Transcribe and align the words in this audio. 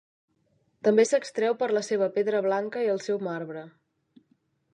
També 0.87 1.05
s'extreu 1.09 1.57
per 1.61 1.69
la 1.79 1.83
seva 1.89 2.09
pedra 2.17 2.41
blanca 2.49 2.87
i 2.87 2.93
el 2.95 3.05
seu 3.11 3.21
marbre. 3.29 3.67